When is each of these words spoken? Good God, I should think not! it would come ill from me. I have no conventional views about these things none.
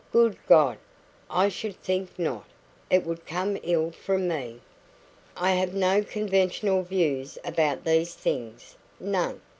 Good 0.11 0.35
God, 0.47 0.79
I 1.29 1.47
should 1.49 1.75
think 1.75 2.17
not! 2.17 2.45
it 2.89 3.05
would 3.05 3.23
come 3.27 3.55
ill 3.61 3.91
from 3.91 4.27
me. 4.27 4.61
I 5.37 5.51
have 5.51 5.75
no 5.75 6.01
conventional 6.03 6.81
views 6.81 7.37
about 7.45 7.83
these 7.85 8.15
things 8.15 8.77
none. 8.99 9.41